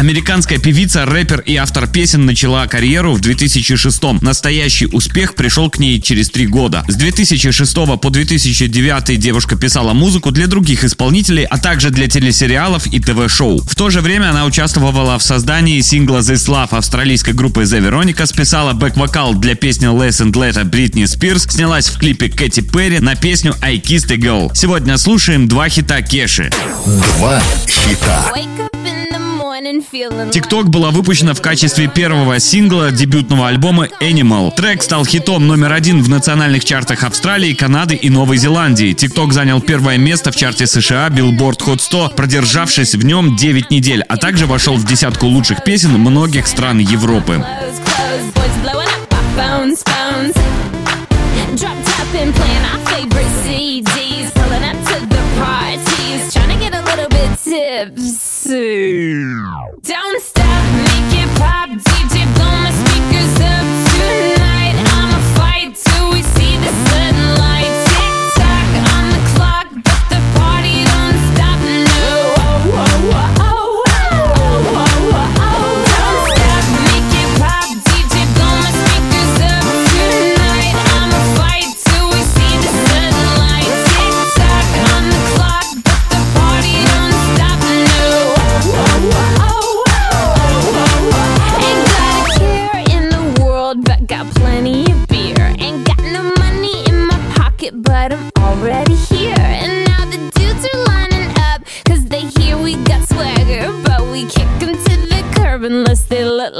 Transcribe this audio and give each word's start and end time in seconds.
Американская 0.00 0.58
певица, 0.58 1.04
рэпер 1.04 1.40
и 1.40 1.56
автор 1.56 1.86
песен 1.86 2.24
начала 2.24 2.66
карьеру 2.66 3.12
в 3.12 3.20
2006 3.20 4.02
-м. 4.02 4.24
Настоящий 4.24 4.86
успех 4.86 5.34
пришел 5.34 5.68
к 5.68 5.78
ней 5.78 6.00
через 6.00 6.30
три 6.30 6.46
года. 6.46 6.86
С 6.88 6.94
2006 6.94 7.98
по 7.98 8.08
2009 8.08 9.18
девушка 9.18 9.56
писала 9.56 9.92
музыку 9.92 10.30
для 10.30 10.46
других 10.46 10.84
исполнителей, 10.84 11.44
а 11.44 11.58
также 11.58 11.90
для 11.90 12.08
телесериалов 12.08 12.86
и 12.86 12.98
ТВ-шоу. 12.98 13.60
В 13.60 13.74
то 13.74 13.90
же 13.90 14.00
время 14.00 14.30
она 14.30 14.46
участвовала 14.46 15.18
в 15.18 15.22
создании 15.22 15.82
сингла 15.82 16.20
«This 16.20 16.48
Love» 16.48 16.70
австралийской 16.70 17.34
группы 17.34 17.64
The 17.64 17.86
Veronica, 17.86 18.24
списала 18.24 18.72
бэк-вокал 18.72 19.34
для 19.34 19.54
песни 19.54 19.86
«Less 19.86 20.24
and 20.24 20.32
Later» 20.32 20.64
Бритни 20.64 21.04
Спирс, 21.04 21.46
снялась 21.50 21.90
в 21.90 21.98
клипе 21.98 22.30
Кэти 22.30 22.60
Перри 22.60 23.00
на 23.00 23.16
песню 23.16 23.54
«I 23.60 23.76
Kissed 23.76 24.10
a 24.10 24.16
Girl». 24.16 24.50
Сегодня 24.54 24.96
слушаем 24.96 25.46
два 25.46 25.68
хита 25.68 26.00
Кеши. 26.00 26.50
Два 26.86 27.42
хита. 27.68 28.32
TikTok 29.70 30.64
была 30.64 30.90
выпущена 30.90 31.32
в 31.32 31.40
качестве 31.40 31.86
первого 31.86 32.40
сингла 32.40 32.90
дебютного 32.90 33.48
альбома 33.48 33.86
Animal. 34.00 34.52
Трек 34.54 34.82
стал 34.82 35.06
хитом 35.06 35.46
номер 35.46 35.72
один 35.72 36.02
в 36.02 36.08
национальных 36.08 36.64
чартах 36.64 37.04
Австралии, 37.04 37.54
Канады 37.54 37.94
и 37.94 38.10
Новой 38.10 38.36
Зеландии. 38.36 38.94
TikTok 38.94 39.32
занял 39.32 39.60
первое 39.60 39.96
место 39.96 40.32
в 40.32 40.36
чарте 40.36 40.66
США 40.66 41.08
Billboard 41.08 41.60
Hot 41.66 41.80
100, 41.80 42.12
продержавшись 42.16 42.94
в 42.94 43.04
нем 43.04 43.36
9 43.36 43.70
недель, 43.70 44.02
а 44.08 44.16
также 44.16 44.46
вошел 44.46 44.74
в 44.74 44.84
десятку 44.84 45.26
лучших 45.26 45.62
песен 45.62 45.92
многих 45.92 46.48
стран 46.48 46.78
Европы. 46.78 47.44
Drop 51.56 51.90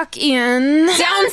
back 0.00 0.16
in. 0.16 0.86
Down 0.86 1.30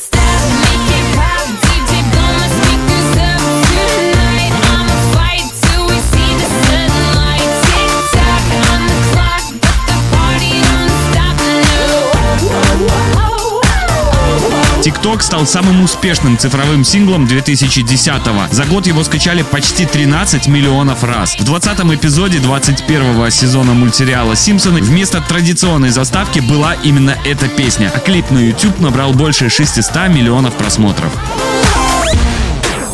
TikTok 15.08 15.22
стал 15.22 15.48
самым 15.48 15.84
успешным 15.84 16.38
цифровым 16.38 16.84
синглом 16.84 17.28
2010-го. 17.28 18.54
За 18.54 18.66
год 18.66 18.88
его 18.88 19.06
скачали 19.06 19.42
почти 19.42 19.86
13 19.86 20.48
миллионов 20.48 21.02
раз. 21.02 21.36
В 21.40 21.50
20-м 21.50 21.96
эпизоде 21.96 22.40
21-го 22.40 23.30
сезона 23.30 23.74
мультсериала 23.74 24.36
«Симпсоны» 24.36 24.82
вместо 24.82 25.22
традиционной 25.22 25.92
заставки 25.92 26.40
была 26.40 26.74
именно 26.84 27.18
эта 27.24 27.48
песня, 27.48 27.90
а 27.96 28.00
клип 28.00 28.32
на 28.32 28.40
YouTube 28.40 28.80
набрал 28.82 29.14
больше 29.14 29.50
600 29.50 30.10
миллионов 30.10 30.56
просмотров. 30.56 31.14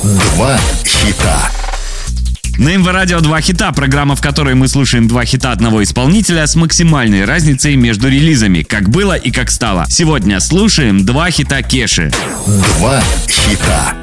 Два 0.04 0.60
хита. 0.86 1.63
На 2.58 2.76
МВ 2.78 2.88
Радио 2.88 3.20
два 3.20 3.42
хита, 3.42 3.72
программа, 3.72 4.16
в 4.16 4.22
которой 4.22 4.54
мы 4.54 4.68
слушаем 4.68 5.08
два 5.08 5.26
хита 5.26 5.52
одного 5.52 5.82
исполнителя 5.82 6.46
с 6.46 6.56
максимальной 6.56 7.26
разницей 7.26 7.76
между 7.76 8.10
релизами, 8.10 8.62
как 8.62 8.90
было 8.90 9.14
и 9.14 9.32
как 9.32 9.50
стало. 9.50 9.86
Сегодня 9.90 10.40
слушаем 10.40 11.04
два 11.06 11.32
хита 11.32 11.62
Кеши. 11.64 12.12
Два 12.78 13.02
хита. 13.28 14.03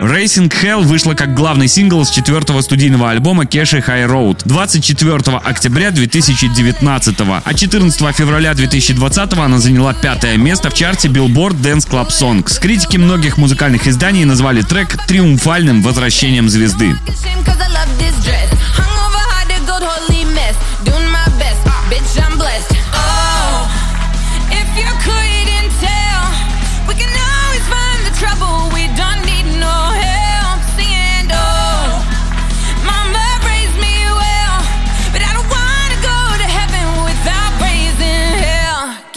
Racing 0.00 0.48
Hell 0.48 0.82
вышла 0.82 1.12
как 1.12 1.34
главный 1.34 1.68
сингл 1.68 2.02
с 2.06 2.10
четвертого 2.10 2.62
студийного 2.62 3.10
альбома 3.10 3.44
Кеши 3.44 3.84
High 3.86 4.08
Road 4.08 4.40
24 4.46 5.36
октября 5.36 5.90
2019, 5.90 7.16
а 7.44 7.54
14 7.54 8.16
февраля 8.16 8.54
2020 8.54 9.32
она 9.34 9.58
заняла 9.58 9.92
пятое 9.92 10.38
место 10.38 10.70
в 10.70 10.74
чарте 10.74 11.08
Billboard 11.08 11.60
Dance 11.60 11.86
Club 11.86 12.08
Songs. 12.08 12.58
Критики 12.58 12.96
многих 12.96 13.36
музыкальных 13.36 13.86
изданий 13.86 14.24
назвали 14.24 14.62
трек 14.62 14.96
триумфальным 15.06 15.82
возвращением 15.82 16.48
звезды. 16.48 16.96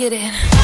get 0.09 0.11
it. 0.11 0.62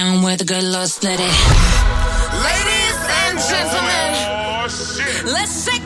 down 0.00 0.22
where 0.22 0.36
the 0.36 0.44
good 0.44 0.64
Lord 0.64 0.88
split 0.88 1.20
it. 1.20 1.36
Ladies 2.48 2.98
and 3.22 3.34
gentlemen, 3.50 4.10
oh, 4.16 5.32
let's 5.34 5.54
shake 5.64 5.84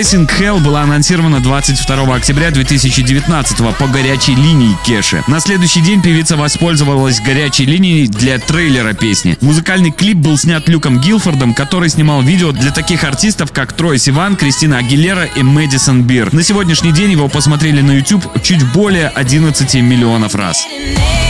Racing 0.00 0.26
Hell 0.38 0.60
была 0.60 0.80
анонсирована 0.80 1.40
22 1.40 2.16
октября 2.16 2.50
2019 2.50 3.76
по 3.76 3.86
горячей 3.86 4.34
линии 4.34 4.74
Кеши. 4.86 5.22
На 5.26 5.40
следующий 5.40 5.82
день 5.82 6.00
певица 6.00 6.38
воспользовалась 6.38 7.20
горячей 7.20 7.66
линией 7.66 8.06
для 8.06 8.38
трейлера 8.38 8.94
песни. 8.94 9.36
Музыкальный 9.42 9.90
клип 9.90 10.16
был 10.16 10.38
снят 10.38 10.66
Люком 10.70 11.00
Гилфордом, 11.00 11.52
который 11.52 11.90
снимал 11.90 12.22
видео 12.22 12.52
для 12.52 12.70
таких 12.70 13.04
артистов, 13.04 13.52
как 13.52 13.74
Трой 13.74 13.98
Сиван, 13.98 14.36
Кристина 14.36 14.78
Агилера 14.78 15.26
и 15.26 15.42
Мэдисон 15.42 16.04
Бир. 16.04 16.32
На 16.32 16.42
сегодняшний 16.42 16.92
день 16.92 17.12
его 17.12 17.28
посмотрели 17.28 17.82
на 17.82 17.90
YouTube 17.90 18.24
чуть 18.42 18.64
более 18.72 19.08
11 19.08 19.74
миллионов 19.74 20.34
раз. 20.34 20.40
Раз. 20.40 21.29